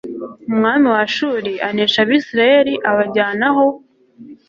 [0.51, 3.65] Umwami wa Ashuri anesha Abisirayeli abajyana ho